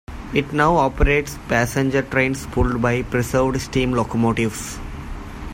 It 0.33 0.51
now 0.51 0.77
operates 0.77 1.37
passenger 1.47 2.01
trains 2.01 2.47
pulled 2.47 2.81
by 2.81 3.03
preserved 3.03 3.61
steam 3.61 3.91
locomotives. 3.93 4.79